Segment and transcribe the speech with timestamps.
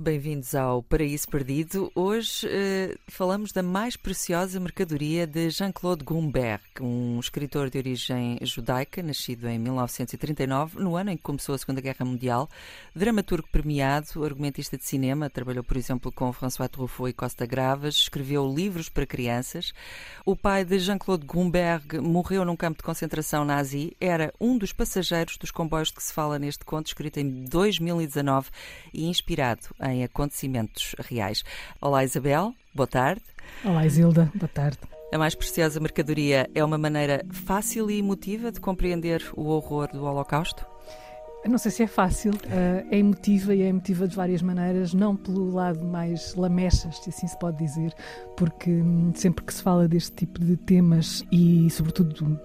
[0.00, 1.92] bem-vindos ao Paraíso Perdido.
[1.94, 9.02] Hoje eh, falamos da mais preciosa mercadoria de Jean-Claude Gumbert, um escritor de origem judaica,
[9.02, 12.48] nascido em 1939, no ano em que começou a Segunda Guerra Mundial,
[12.94, 18.50] dramaturgo premiado, argumentista de cinema, trabalhou, por exemplo, com François Truffaut e Costa Gravas, escreveu
[18.50, 19.72] livros para crianças.
[20.24, 25.36] O pai de Jean-Claude Gumbert morreu num campo de concentração nazi, era um dos passageiros
[25.36, 28.48] dos comboios que se fala neste conto, escrito em 2019
[28.94, 31.42] e inspirado inspirado em acontecimentos reais.
[31.80, 33.22] Olá, Isabel, boa tarde.
[33.64, 34.78] Olá, Isilda, boa tarde.
[35.12, 40.04] A mais preciosa mercadoria é uma maneira fácil e emotiva de compreender o horror do
[40.04, 40.64] Holocausto?
[41.44, 45.16] Não sei se é fácil, eh, é emotiva e é emotiva de várias maneiras, não
[45.16, 47.94] pelo lado mais lamechas, se assim se pode dizer,
[48.36, 52.38] porque hum, sempre que se fala deste tipo de temas e, sobretudo,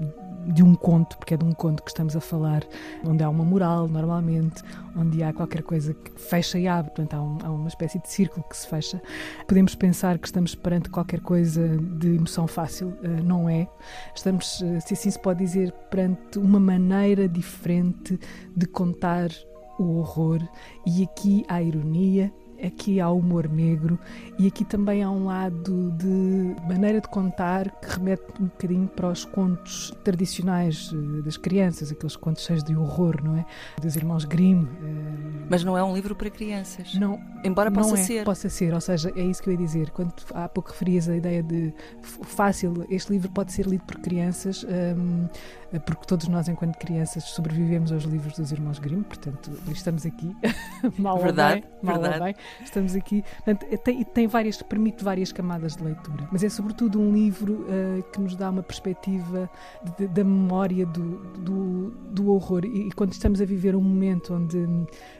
[0.46, 2.64] de um conto, porque é de um conto que estamos a falar,
[3.04, 4.62] onde há uma moral, normalmente,
[4.96, 8.10] onde há qualquer coisa que fecha e abre, portanto, há, um, há uma espécie de
[8.10, 9.02] círculo que se fecha.
[9.48, 13.68] Podemos pensar que estamos perante qualquer coisa de emoção fácil, uh, não é.
[14.16, 18.20] Estamos, uh, se assim se pode dizer, perante uma maneira diferente
[18.56, 19.30] de contar
[19.78, 20.42] o horror,
[20.86, 22.32] e aqui há ironia,
[22.64, 23.98] aqui há humor negro
[24.38, 29.10] e aqui também há um lado de maneira de contar que remete um bocadinho para
[29.10, 33.46] os contos tradicionais eh, das crianças, aqueles contos cheios de horror, não é?
[33.82, 34.66] Dos irmãos Grimm.
[34.66, 36.94] Eh, Mas não é um livro para crianças.
[36.96, 37.20] Não.
[37.44, 38.24] Embora não possa é, ser.
[38.26, 39.90] Possa ser, ou seja, é isso que eu ia dizer.
[39.92, 44.66] Quando há pouco referias a ideia de fácil, este livro pode ser lido por crianças,
[44.68, 45.28] ehm,
[45.86, 50.36] porque todos nós, enquanto crianças, sobrevivemos aos livros dos irmãos Grimm, portanto, estamos aqui,
[50.98, 52.24] mal verdade, bem, mal verdade.
[52.24, 53.24] bem, estamos aqui.
[53.44, 58.04] Portanto, tem, tem várias, permite várias camadas de leitura, mas é sobretudo um livro uh,
[58.12, 59.50] que nos dá uma perspectiva
[59.98, 62.66] de, da memória do, do, do horror.
[62.66, 64.58] E, e, quando estamos a viver um momento onde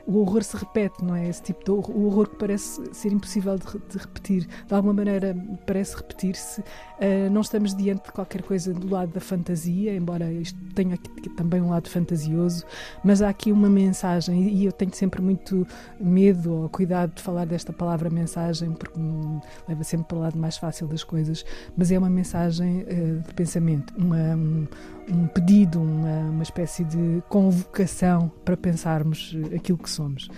[0.06, 1.28] o horror se repete, não é?
[1.28, 4.94] Esse tipo de horror, o horror que parece ser impossível de, de repetir, de alguma
[4.94, 5.36] maneira
[5.66, 10.58] parece repetir-se, uh, não estamos diante de qualquer coisa do lado da fantasia, embora isto
[10.74, 10.98] tenha
[11.36, 12.66] também um lado fantasioso,
[13.04, 15.68] mas há aqui uma mensagem e eu tenho sempre muito
[16.00, 19.00] medo ou cuidado de falar desta palavra mensagem porque
[19.68, 21.46] leva sempre para o lado mais fácil das coisas,
[21.76, 28.32] mas é uma mensagem uh, de pensamento, uma, um, pedido, uma, uma espécie de convocação
[28.44, 30.30] para pensarmos aquilo que somos.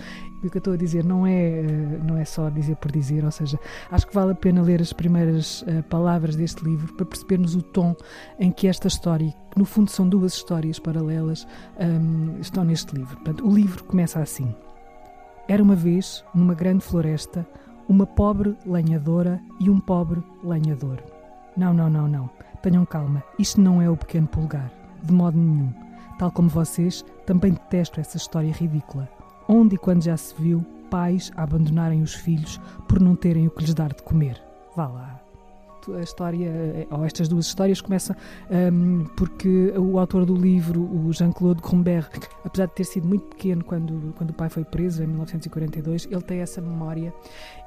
[0.42, 1.62] O que eu estou a dizer não é,
[2.06, 3.58] não é só dizer por dizer, ou seja,
[3.90, 7.96] acho que vale a pena ler as primeiras palavras deste livro para percebermos o tom
[8.38, 11.44] em que esta história, que no fundo são duas histórias paralelas,
[11.80, 13.16] um, estão neste livro.
[13.16, 14.54] Portanto, o livro começa assim.
[15.48, 17.48] Era uma vez, numa grande floresta,
[17.88, 21.02] uma pobre lenhadora e um pobre lenhador.
[21.56, 22.30] Não, não, não, não.
[22.62, 23.24] Tenham calma.
[23.38, 24.70] Isto não é o pequeno pulgar.
[25.02, 25.72] De modo nenhum.
[26.18, 29.08] Tal como vocês, também detesto essa história ridícula.
[29.48, 33.62] Onde e quando já se viu pais abandonarem os filhos por não terem o que
[33.62, 34.38] lhes dar de comer?
[34.76, 35.27] Vá lá
[35.96, 38.14] a história, eh, ou estas duas histórias, começam
[38.50, 42.10] um, porque o autor do livro, o Jean-Claude Grumbert,
[42.44, 46.22] apesar de ter sido muito pequeno quando, quando o pai foi preso, em 1942, ele
[46.22, 47.12] tem essa memória.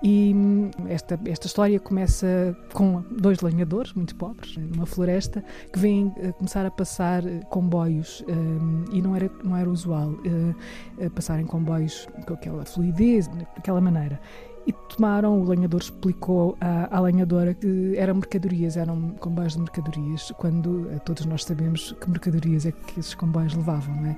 [0.04, 6.14] E hum, esta, esta história começa com dois lenhadores, muito pobres, numa floresta, que vêm
[6.28, 11.46] a começar a passar eh, comboios, um, e não era, não era usual uh, passarem
[11.46, 14.20] comboios com aquela fluidez, daquela maneira
[14.66, 20.32] e tomaram, o lenhador explicou à, à lenhadora que eram mercadorias, eram comboios de mercadorias,
[20.38, 24.18] quando eh, todos nós sabemos que mercadorias é que esses comboios levavam, não é?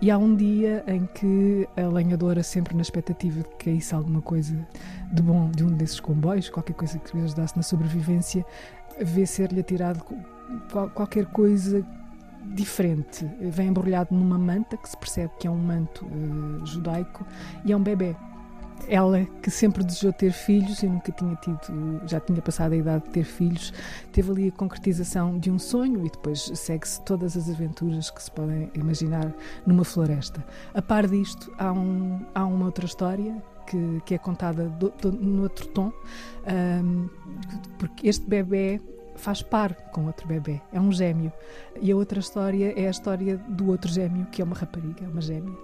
[0.00, 4.20] E há um dia em que a lenhadora, sempre na expectativa de que caísse alguma
[4.20, 4.54] coisa
[5.12, 8.44] de bom de um desses comboios, qualquer coisa que lhe ajudasse na sobrevivência,
[9.00, 10.04] vê ser-lhe atirado
[10.94, 11.84] qualquer coisa
[12.54, 13.28] diferente.
[13.40, 17.26] Vem embrulhado numa manta, que se percebe que é um manto uh, judaico,
[17.64, 18.14] e é um bebê
[18.86, 21.58] ela que sempre desejou ter filhos e nunca tinha tido,
[22.06, 23.72] já tinha passado a idade de ter filhos,
[24.12, 28.30] teve ali a concretização de um sonho e depois segue-se todas as aventuras que se
[28.30, 29.32] podem imaginar
[29.66, 30.44] numa floresta.
[30.74, 35.12] A par disto, há, um, há uma outra história que, que é contada do, do,
[35.12, 35.92] no outro tom,
[36.82, 37.08] um,
[37.78, 38.80] porque este bebê
[39.16, 41.32] faz par com outro bebê, é um gêmeo.
[41.80, 45.08] E a outra história é a história do outro gêmeo, que é uma rapariga, é
[45.08, 45.56] uma gêmea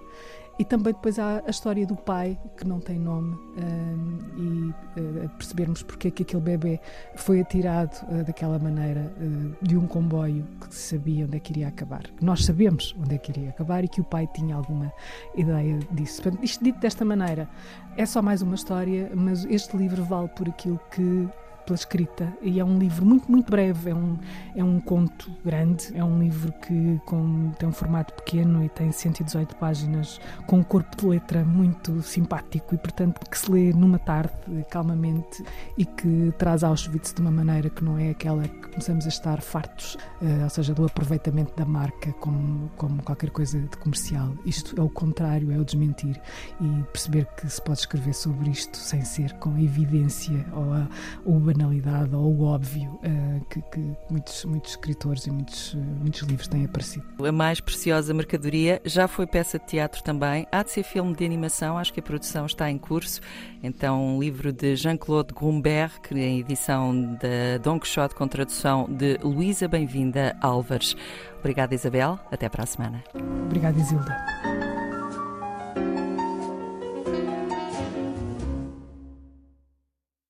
[0.57, 5.29] E também depois há a história do pai, que não tem nome, um, e uh,
[5.37, 6.79] percebermos porque é que aquele bebê
[7.15, 11.67] foi atirado uh, daquela maneira uh, de um comboio que sabia onde é que iria
[11.67, 12.03] acabar.
[12.21, 14.93] Nós sabemos onde é que iria acabar e que o pai tinha alguma
[15.35, 16.21] ideia disso.
[16.21, 17.49] Portanto, isto dito desta maneira,
[17.97, 21.27] é só mais uma história, mas este livro vale por aquilo que
[21.65, 24.17] pela escrita e é um livro muito, muito breve, é um,
[24.55, 28.91] é um conto grande, é um livro que com, tem um formato pequeno e tem
[28.91, 33.99] 118 páginas, com um corpo de letra muito simpático e, portanto, que se lê numa
[33.99, 34.33] tarde,
[34.69, 35.43] calmamente,
[35.77, 39.41] e que traz Auschwitz de uma maneira que não é aquela que começamos a estar
[39.41, 44.33] fartos, uh, ou seja, do aproveitamento da marca como, como qualquer coisa de comercial.
[44.45, 46.21] Isto é o contrário, é o desmentir
[46.61, 50.87] e perceber que se pode escrever sobre isto sem ser com evidência ou a,
[51.25, 53.79] ou banalidade ou o óbvio uh, que, que,
[54.09, 57.05] muitos, muitos escritores e muitos, uh, muitos livros têm aparecido.
[57.25, 61.25] A mais preciosa mercadoria já foi peça de teatro também, há de ser filme de
[61.25, 63.21] animação, acho que a produção está em curso.
[63.63, 69.67] Então, um livro de Jean-Claude Grumbert, em edição da Don Quixote, com tradução de Luísa
[69.67, 70.95] Bem-vinda Álvares.
[71.39, 72.19] Obrigada, Isabel.
[72.31, 73.03] Até para a semana.
[73.45, 74.74] Obrigada, Isilda.